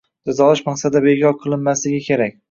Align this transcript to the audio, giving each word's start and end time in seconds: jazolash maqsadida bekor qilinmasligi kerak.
jazolash 0.27 0.61
maqsadida 0.69 1.01
bekor 1.07 1.35
qilinmasligi 1.43 2.01
kerak. 2.07 2.35